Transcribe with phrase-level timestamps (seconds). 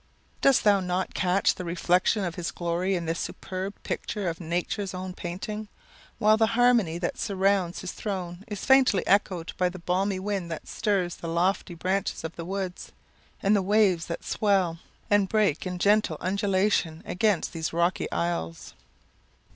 [0.41, 4.95] Dost thou not catch the reflection of his glory in this superb picture of Nature's
[4.95, 5.67] own painting,
[6.17, 10.49] while the harmony that surrounds his throne is faintly echoed by the warm balmy wind
[10.49, 12.91] that stirs the lofty branches of the woods,
[13.43, 18.73] and the waves that swell and break in gentle undulation against these rocky isles?